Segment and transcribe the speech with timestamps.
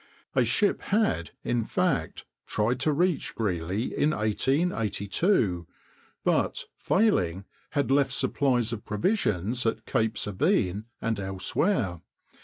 [0.33, 5.67] A ship had, in fact, tried to reach Greely in 1882,
[6.23, 7.45] but, failing,
[7.77, 12.01] had left supplies of provisions at Cape Sabine and elsewhere.